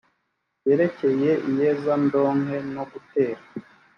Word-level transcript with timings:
byerekeye 0.59 1.31
iyezandonke 1.49 2.57
no 2.73 2.83
gutera 2.91 3.41